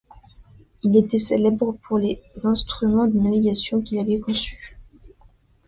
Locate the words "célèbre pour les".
1.19-2.19